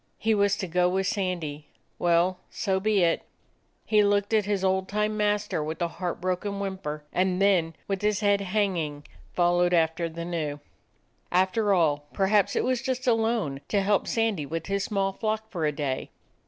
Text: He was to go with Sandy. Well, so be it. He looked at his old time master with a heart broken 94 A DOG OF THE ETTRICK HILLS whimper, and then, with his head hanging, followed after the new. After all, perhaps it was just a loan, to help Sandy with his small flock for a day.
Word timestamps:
He 0.17 0.33
was 0.33 0.57
to 0.57 0.65
go 0.65 0.89
with 0.89 1.05
Sandy. 1.05 1.67
Well, 1.99 2.39
so 2.49 2.79
be 2.79 3.03
it. 3.03 3.21
He 3.85 4.03
looked 4.03 4.33
at 4.33 4.45
his 4.45 4.63
old 4.63 4.87
time 4.87 5.15
master 5.15 5.63
with 5.63 5.79
a 5.79 5.87
heart 5.87 6.19
broken 6.19 6.53
94 6.57 6.65
A 6.65 6.65
DOG 6.65 6.73
OF 6.73 6.81
THE 6.81 6.89
ETTRICK 6.89 7.03
HILLS 7.03 7.03
whimper, 7.05 7.19
and 7.19 7.41
then, 7.43 7.75
with 7.87 8.01
his 8.01 8.19
head 8.21 8.41
hanging, 8.41 9.03
followed 9.35 9.73
after 9.75 10.09
the 10.09 10.25
new. 10.25 10.59
After 11.31 11.71
all, 11.71 12.07
perhaps 12.13 12.55
it 12.55 12.63
was 12.63 12.81
just 12.81 13.05
a 13.05 13.13
loan, 13.13 13.61
to 13.67 13.81
help 13.83 14.07
Sandy 14.07 14.47
with 14.47 14.65
his 14.65 14.83
small 14.83 15.13
flock 15.13 15.51
for 15.51 15.67
a 15.67 15.71
day. 15.71 16.09